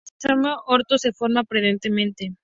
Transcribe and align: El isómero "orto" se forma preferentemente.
El 0.23 0.31
isómero 0.31 0.63
"orto" 0.65 0.97
se 0.97 1.13
forma 1.13 1.43
preferentemente. 1.43 2.33